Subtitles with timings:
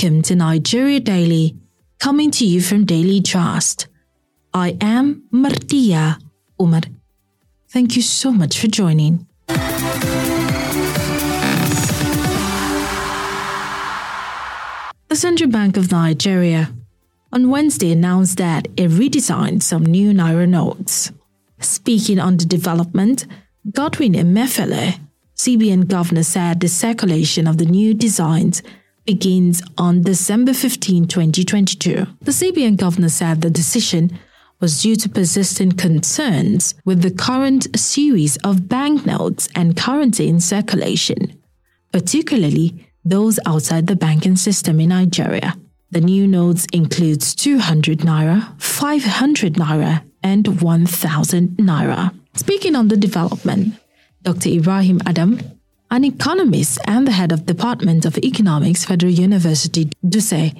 [0.00, 1.56] Welcome to Nigeria Daily,
[1.98, 3.88] coming to you from Daily Trust.
[4.54, 6.20] I am Martia
[6.62, 6.82] Umar.
[7.68, 9.26] Thank you so much for joining.
[9.48, 9.56] The
[15.14, 16.72] Central Bank of Nigeria
[17.32, 21.10] on Wednesday announced that it redesigned some new Naira notes.
[21.58, 23.26] Speaking on the development,
[23.72, 25.00] Godwin Emefiele,
[25.34, 28.62] CBN governor, said the circulation of the new designs
[29.08, 32.06] begins on December 15, 2022.
[32.20, 34.18] The CBN governor said the decision
[34.60, 41.40] was due to persistent concerns with the current series of banknotes and currency in circulation,
[41.90, 45.56] particularly those outside the banking system in Nigeria.
[45.90, 52.14] The new notes includes 200 naira, 500 naira, and 1000 naira.
[52.34, 53.74] Speaking on the development,
[54.22, 54.50] Dr.
[54.50, 55.57] Ibrahim Adam,
[55.90, 60.54] an economist and the head of Department of Economics, Federal University, Dutse,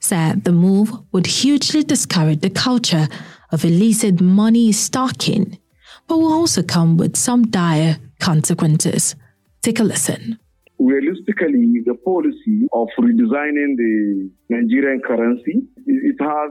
[0.00, 3.08] said the move would hugely discourage the culture
[3.50, 5.58] of illicit money stocking,
[6.06, 9.16] but will also come with some dire consequences.
[9.62, 10.38] Take a listen.
[10.78, 16.50] Realistically, the policy of redesigning the Nigerian currency, it has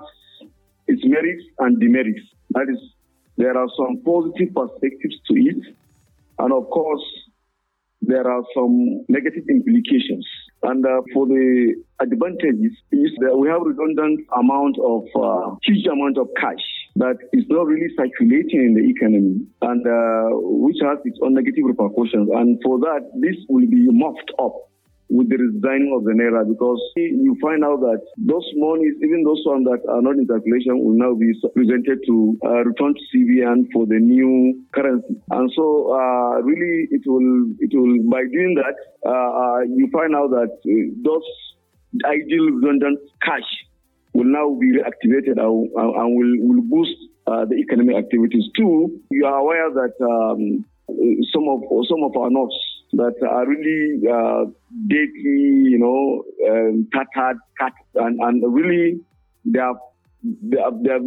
[0.87, 2.21] its merits and demerits.
[2.51, 2.79] That is,
[3.37, 5.75] there are some positive perspectives to it,
[6.39, 7.03] and of course,
[8.05, 10.27] there are some negative implications.
[10.63, 16.17] And uh, for the advantages is that we have redundant amount of uh, huge amount
[16.17, 16.63] of cash
[16.95, 20.29] that is not really circulating in the economy and uh,
[20.63, 22.29] which has its own negative repercussions.
[22.31, 24.53] And for that, this will be muffed up
[25.13, 29.43] with the redesigning of the naira because you find out that those monies, even those
[29.45, 33.69] ones that are not in circulation, will now be presented to uh, return to CBN
[33.71, 35.13] for the new currency.
[35.29, 38.73] And so, uh, really, it will it will by doing that,
[39.05, 40.73] uh, uh you find out that uh,
[41.05, 41.27] those
[42.09, 43.45] ideal redundant cash
[44.17, 48.49] will now be reactivated and, and will will boost uh, the economic activities.
[48.57, 50.65] Two, you are aware that um,
[51.29, 52.57] some of some of our notes
[52.93, 54.45] that are really uh,
[54.87, 58.99] dirty, you know, um, tattered, cut, and, and really
[59.45, 59.75] they are,
[60.23, 60.99] they are, they are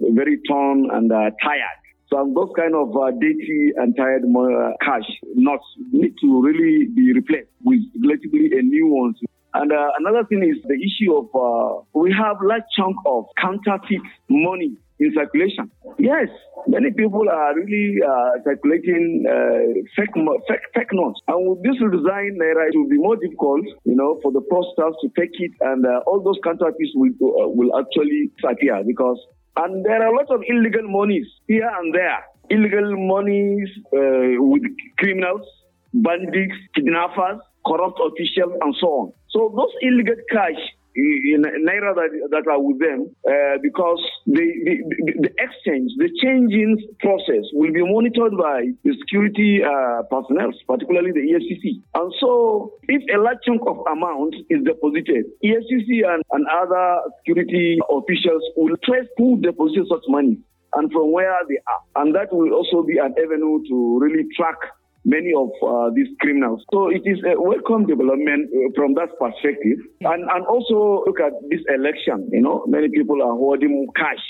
[0.00, 1.78] very torn and uh, tired.
[2.10, 7.12] So those kind of uh, dirty and tired uh, cash knots need to really be
[7.12, 9.18] replaced with relatively a new ones.
[9.54, 14.02] And uh, another thing is the issue of uh, we have large chunk of counterfeit
[14.28, 15.70] money in circulation.
[15.98, 16.28] Yes,
[16.66, 20.14] many people are really uh, circulating uh, fake,
[20.48, 21.20] fake, fake notes.
[21.28, 24.94] And with this redesign, Naira, it will be more difficult, you know, for the fraudsters
[25.02, 29.18] to take it, and uh, all those counterfeits will uh, will actually disappear because.
[29.56, 32.24] And there are a lot of illegal monies here and there.
[32.50, 34.62] Illegal monies uh, with
[34.98, 35.46] criminals,
[35.94, 39.12] bandits, kidnappers, corrupt officials, and so on.
[39.30, 40.58] So those illegal cash
[40.94, 46.78] in naira that, that are with them uh, because the, the, the, exchange, the changing
[47.00, 51.82] process will be monitored by the security uh, personnel, particularly the EFCC.
[51.94, 57.78] And so, if a large chunk of amount is deposited, EFCC and, and other security
[57.90, 60.38] officials will trace who deposited such money
[60.74, 62.02] and from where they are.
[62.02, 64.58] And that will also be an avenue to really track
[65.04, 66.64] many of uh, these criminals.
[66.72, 69.78] So it is a welcome development uh, from that perspective.
[70.00, 72.28] And, and also look at this election.
[72.32, 74.22] You know, many people are hoarding cash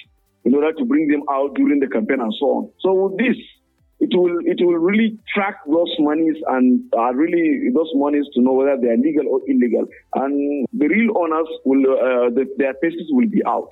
[0.44, 2.70] in order to bring them out during the campaign and so on.
[2.80, 3.36] So with this,
[4.00, 8.52] it will it will really track those monies and uh, really those monies to know
[8.52, 9.86] whether they are legal or illegal.
[10.16, 13.70] And the real owners will uh, the, their faces will be out.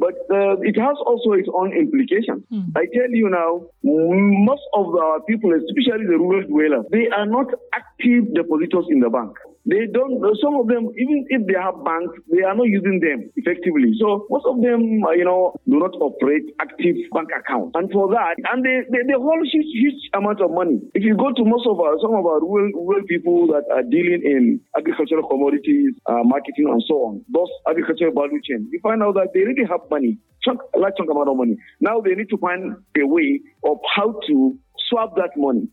[0.00, 2.42] But uh, it has also its own implications.
[2.50, 2.72] Mm.
[2.74, 7.52] I tell you now, most of our people, especially the rural dwellers, they are not
[7.74, 9.36] active depositors in the bank.
[9.66, 13.28] They don't, some of them, even if they have banks, they are not using them
[13.36, 13.92] effectively.
[14.00, 17.76] So most of them, uh, you know, do not operate active bank accounts.
[17.76, 20.80] And for that, and they, they, they hold huge, huge amount of money.
[20.94, 23.84] If you go to most of our, some of our rural, rural people that are
[23.84, 29.02] dealing in agricultural commodities, uh, marketing and so on, those agricultural value chain, you find
[29.02, 31.60] out that they really have money, chunk, a large chunk amount of money.
[31.80, 34.58] Now they need to find a way of how to
[34.88, 35.68] swap that money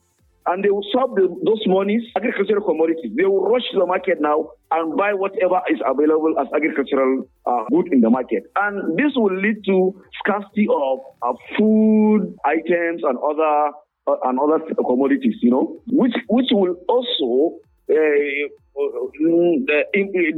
[0.48, 3.12] and they will swap the, those monies, agricultural commodities.
[3.16, 7.92] They will rush the market now and buy whatever is available as agricultural uh, good
[7.92, 8.44] in the market.
[8.56, 13.72] And this will lead to scarcity of uh, food items and other
[14.08, 17.60] uh, and other commodities, you know, which which will also
[17.92, 19.08] uh, uh,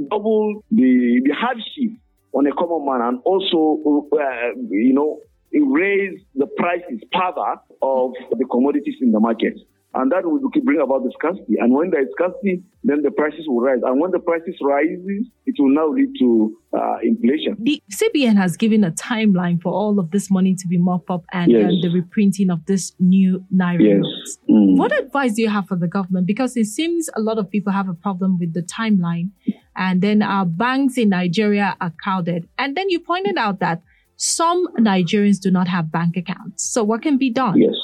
[0.09, 1.94] double the the hardship
[2.33, 5.19] on a common man and also, uh, you know,
[5.51, 9.53] raise the prices further of the commodities in the market.
[9.99, 11.55] And that will bring about the scarcity.
[11.59, 13.79] And when there is scarcity, then the prices will rise.
[13.83, 17.57] And when the prices rises, it will now lead to uh, inflation.
[17.59, 21.25] The CBN has given a timeline for all of this money to be mopped up
[21.33, 21.63] and, yes.
[21.63, 23.99] and the reprinting of this new naira yes.
[24.01, 24.37] notes.
[24.49, 24.77] Mm.
[24.77, 26.27] What advice do you have for the government?
[26.27, 29.31] Because it seems a lot of people have a problem with the timeline,
[29.75, 32.47] and then our banks in Nigeria are crowded.
[32.57, 33.81] And then you pointed out that
[34.15, 36.69] some Nigerians do not have bank accounts.
[36.69, 37.59] So what can be done?
[37.59, 37.75] Yes.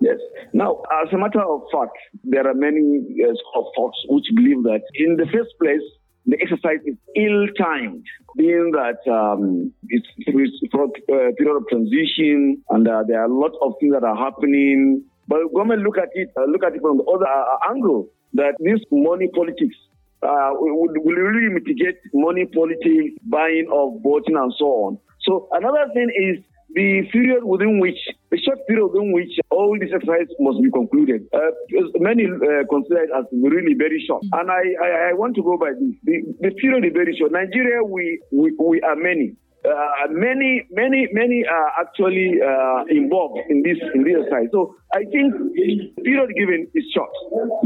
[0.00, 0.18] Yes.
[0.52, 5.16] Now, as a matter of fact, there are many uh, folks which believe that in
[5.16, 5.82] the first place,
[6.26, 8.04] the exercise is ill-timed,
[8.36, 13.34] being that um, it's, it's for a period of transition and uh, there are a
[13.34, 15.02] lot of things that are happening.
[15.26, 18.54] But government look at it, uh, look at it from the other uh, angle that
[18.60, 19.76] this money politics
[20.22, 24.98] uh, will, will really mitigate money politics, buying of voting and so on.
[25.22, 26.44] So another thing is
[26.78, 27.98] the period within which,
[28.30, 31.26] the short period within which all this exercise must be concluded.
[31.34, 31.50] Uh,
[31.98, 34.22] many uh, consider it as really very short.
[34.30, 35.94] And I, I, I, want to go by this.
[36.06, 37.32] The, the period is very short.
[37.32, 39.34] Nigeria, we, we, we are many.
[39.66, 44.46] Uh, many, many, many are actually uh, involved in this in this exercise.
[44.54, 47.10] So I think the period given is short.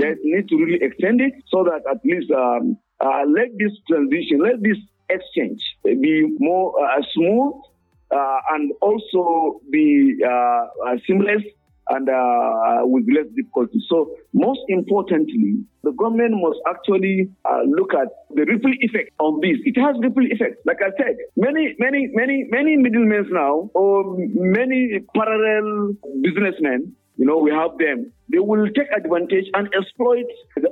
[0.00, 4.40] They need to really extend it so that at least um, uh, let this transition,
[4.40, 4.80] let this
[5.12, 7.60] exchange be more uh, smooth
[8.50, 11.42] and also be uh, uh, seamless
[11.90, 13.82] and uh, with less difficulty.
[13.88, 19.58] So, most importantly, the government must actually uh, look at the ripple effect of this.
[19.64, 20.64] It has ripple effect.
[20.64, 27.38] Like I said, many, many, many, many middlemen now, or many parallel businessmen you know,
[27.38, 28.10] we have them.
[28.32, 30.26] They will take advantage and exploit
[30.56, 30.66] the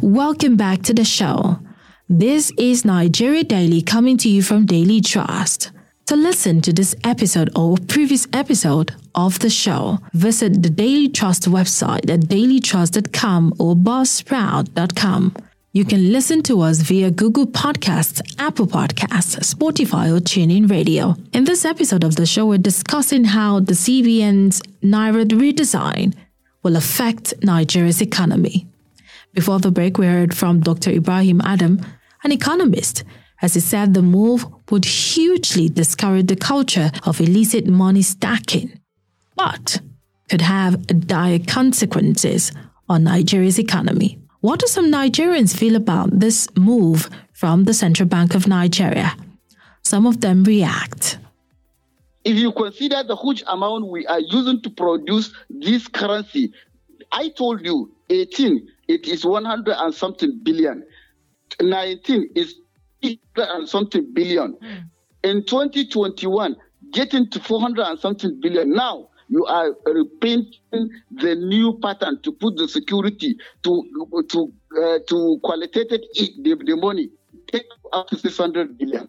[0.03, 1.61] Welcome back to the show.
[2.09, 5.71] This is Nigeria Daily coming to you from Daily Trust.
[6.07, 11.49] To listen to this episode or previous episode of the show, visit the Daily Trust
[11.49, 15.37] website at dailytrust.com or buzzsprout.com.
[15.73, 21.15] You can listen to us via Google Podcasts, Apple Podcasts, Spotify, or TuneIn Radio.
[21.33, 26.15] In this episode of the show, we're discussing how the CBN's Naira redesign
[26.65, 28.67] will affect Nigeria's economy.
[29.33, 30.91] Before the break, we heard from Dr.
[30.91, 31.81] Ibrahim Adam,
[32.25, 33.05] an economist
[33.41, 38.81] as he said the move would hugely discourage the culture of illicit money stacking,
[39.37, 39.79] but
[40.31, 42.53] could have dire consequences
[42.89, 44.19] on Nigeria's economy.
[44.41, 49.15] What do some Nigerians feel about this move from the Central Bank of Nigeria?
[49.83, 51.19] Some of them react.
[52.25, 56.51] If you consider the huge amount we are using to produce this currency,
[57.13, 60.83] I told you 18, it is 100 and something billion.
[61.61, 62.55] 19 is
[63.37, 64.55] and something billion.
[64.55, 64.85] Mm.
[65.25, 66.57] In 2021,
[66.93, 68.71] getting to 400 and something billion.
[68.71, 73.83] Now, you are repainting the new pattern to put the security to
[74.29, 76.01] to uh, to qualitative
[76.43, 77.09] the, the money
[77.51, 79.09] take up to 600 billion.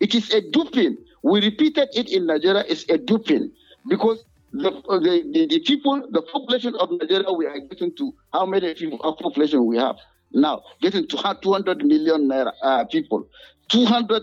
[0.00, 0.96] It is a duping.
[1.22, 2.64] We repeated it in Nigeria.
[2.68, 3.52] It's a duping
[3.88, 8.44] because the, the, the, the, people, the population of Nigeria, we are getting to how
[8.46, 9.96] many people, our population we have.
[10.34, 13.26] Now, getting to 200 million uh, people,
[13.68, 14.22] 200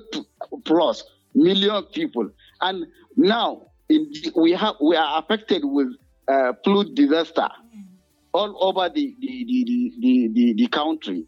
[0.66, 1.04] plus
[1.36, 2.30] million people.
[2.62, 5.90] And now in, we have we are affected with
[6.28, 7.50] uh, flood disaster
[8.34, 11.26] all over the the, the, the, the, the country.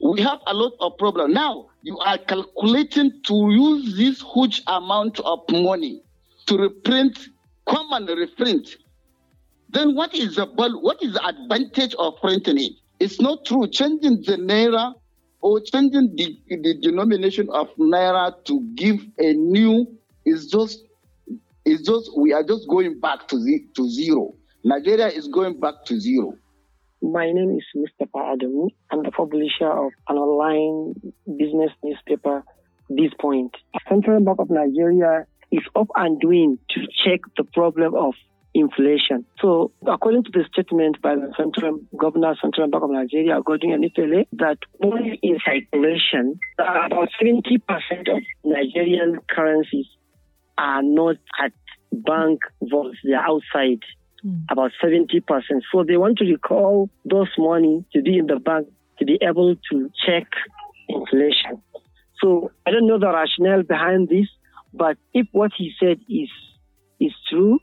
[0.00, 1.32] We have a lot of problem.
[1.32, 6.02] Now you are calculating to use this huge amount of money
[6.46, 7.18] to reprint,
[7.66, 8.76] come and reprint
[9.74, 12.72] then what is the what is the advantage of printing it?
[13.00, 13.66] It's not true.
[13.68, 14.94] Changing the naira
[15.40, 19.86] or changing the, the denomination of naira to give a new
[20.24, 20.84] is just
[21.64, 24.34] is just we are just going back to the, to zero.
[24.64, 26.34] Nigeria is going back to zero.
[27.02, 28.08] My name is Mr.
[28.16, 28.70] Adamu.
[28.90, 30.94] I'm the publisher of an online
[31.26, 32.42] business newspaper,
[32.88, 33.54] This Point.
[33.88, 38.14] Central Bank of Nigeria is up and doing to check the problem of
[38.54, 39.26] inflation.
[39.40, 44.26] So, according to the statement by the Central Governor, Central Bank of Nigeria, Godwin Emefiele,
[44.32, 47.60] that only in circulation, about 70%
[48.08, 49.86] of Nigerian currencies
[50.56, 51.52] are not at
[51.92, 53.80] bank vaults, they're outside.
[54.24, 54.44] Mm.
[54.50, 55.20] About 70%.
[55.70, 58.68] So they want to recall those money to be in the bank
[58.98, 60.26] to be able to check
[60.88, 61.60] inflation.
[62.22, 64.28] So I don't know the rationale behind this,
[64.72, 66.30] but if what he said is
[67.00, 67.58] is true,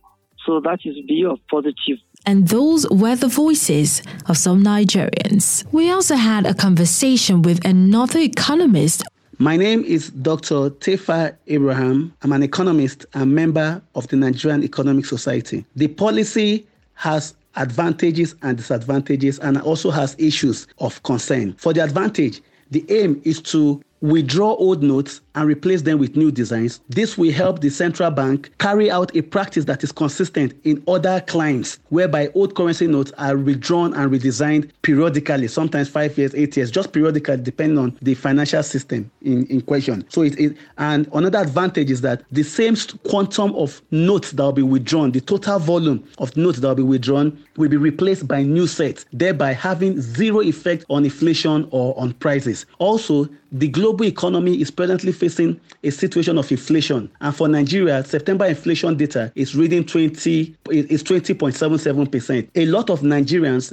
[0.45, 1.98] so that is be of positive.
[2.25, 5.65] And those were the voices of some Nigerians.
[5.71, 9.03] We also had a conversation with another economist.
[9.39, 10.69] My name is Dr.
[10.69, 12.13] Tefa Abraham.
[12.21, 15.65] I'm an economist and member of the Nigerian Economic Society.
[15.75, 21.53] The policy has advantages and disadvantages and also has issues of concern.
[21.53, 26.31] For the advantage, the aim is to withdraw old notes and replace them with new
[26.31, 26.81] designs.
[26.89, 31.22] This will help the central bank carry out a practice that is consistent in other
[31.22, 36.72] climes, whereby old currency notes are redrawn and redesigned periodically, sometimes five years, eight years,
[36.72, 40.05] just periodically, depending on the financial system in, in question.
[40.10, 42.75] So it, it and another advantage is that the same
[43.08, 46.84] quantum of notes that will be withdrawn, the total volume of notes that will be
[46.84, 52.13] withdrawn, will be replaced by new sets, thereby having zero effect on inflation or on
[52.13, 52.65] prices.
[52.79, 57.12] Also, the global economy is presently facing a situation of inflation.
[57.20, 62.48] And for Nigeria, September inflation data is reading 20 is 20.77%.
[62.55, 63.72] A lot of Nigerians,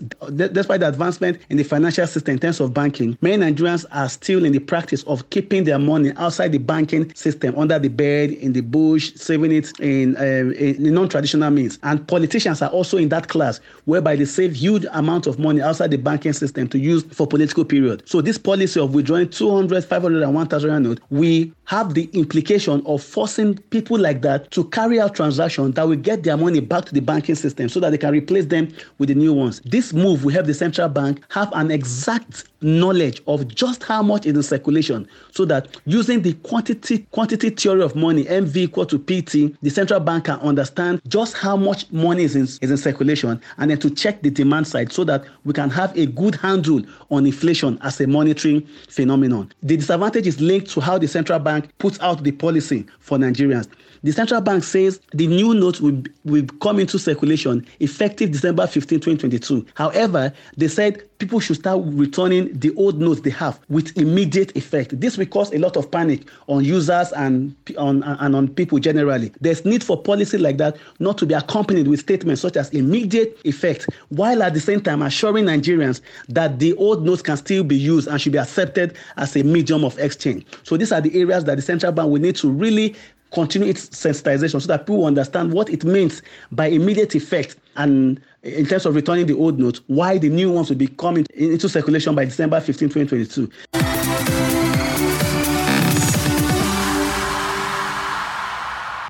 [0.52, 4.44] despite the advancement in the financial system in terms of banking, many Nigerians are still
[4.44, 8.52] in the practice of keeping their money outside the banking system, under the bed, in
[8.52, 11.78] the bush, saving it in, uh, in non-traditional means.
[11.84, 15.92] And politicians are also in that class, whereby they save huge amount of money outside
[15.92, 18.02] the banking system to use for political period.
[18.06, 22.82] So this policy of withdrawing 200 500, 500 and 1000 note, we have the implication
[22.86, 26.86] of forcing people like that to carry out transactions that will get their money back
[26.86, 29.60] to the banking system so that they can replace them with the new ones.
[29.64, 34.26] This move will help the central bank have an exact knowledge of just how much
[34.26, 38.98] is in circulation so that using the quantity quantity theory of money mv equal to
[38.98, 43.40] pt the central bank can understand just how much money is in, is in circulation
[43.58, 46.82] and then to check the demand side so that we can have a good handle
[47.10, 51.70] on inflation as a monetary phenomenon the disadvantage is linked to how the central bank
[51.78, 53.68] puts out the policy for nigerians
[54.02, 59.00] the central bank says the new notes will, will come into circulation effective December 15,
[59.00, 59.66] 2022.
[59.74, 64.98] However, they said people should start returning the old notes they have with immediate effect.
[65.00, 69.32] This will cause a lot of panic on users and on and on people generally.
[69.40, 73.38] There's need for policy like that not to be accompanied with statements such as immediate
[73.44, 77.76] effect, while at the same time assuring Nigerians that the old notes can still be
[77.76, 80.46] used and should be accepted as a medium of exchange.
[80.62, 82.94] So these are the areas that the central bank will need to really
[83.32, 88.66] continue its sensitization so that people understand what it means by immediate effect and in
[88.66, 92.14] terms of returning the old notes, why the new ones will be coming into circulation
[92.14, 93.50] by December 15, 2022.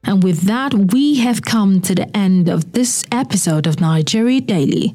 [0.05, 4.95] And with that, we have come to the end of this episode of Nigeria Daily.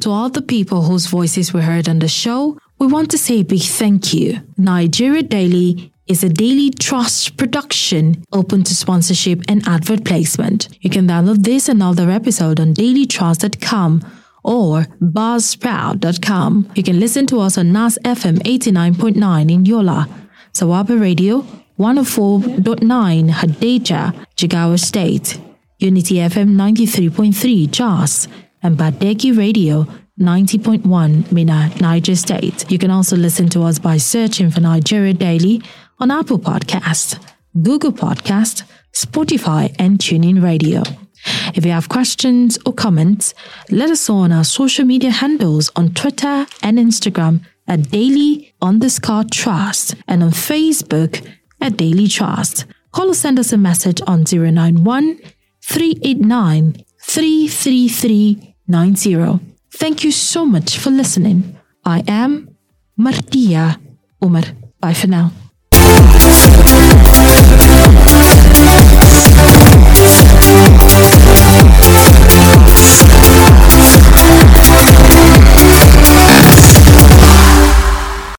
[0.00, 3.40] To all the people whose voices we heard on the show, we want to say
[3.40, 4.40] a big thank you.
[4.56, 10.68] Nigeria Daily is a daily trust production open to sponsorship and advert placement.
[10.80, 14.02] You can download this and other episode on dailytrust.com
[14.42, 16.70] or buzzsprout.com.
[16.74, 20.08] You can listen to us on NAS FM 89.9 in Yola,
[20.52, 21.44] Sawaba Radio
[21.78, 25.38] 104.9 Hadejia, Jigawa State,
[25.78, 28.28] Unity FM 93.3 Jos,
[28.62, 29.86] and Badeggi Radio
[30.18, 32.68] 90.1 Minna, Niger State.
[32.70, 35.62] You can also listen to us by searching for Nigeria Daily
[36.00, 37.24] on Apple Podcast,
[37.62, 40.82] Google Podcast, Spotify, and TuneIn Radio.
[41.54, 43.34] If you have questions or comments,
[43.70, 49.24] let us know on our social media handles on Twitter and Instagram at daily underscore
[49.30, 51.26] trust and on Facebook
[51.60, 52.64] at daily trust.
[52.92, 55.18] Call or send us a message on 091
[55.62, 59.57] 389 33390.
[59.78, 61.56] Thank you so much for listening.
[61.84, 62.56] I am
[62.96, 63.78] Martia
[64.20, 64.42] Umar.
[64.80, 65.30] Bye for now.